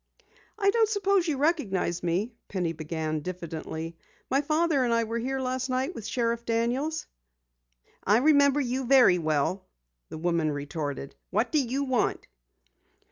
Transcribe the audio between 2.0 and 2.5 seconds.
me,"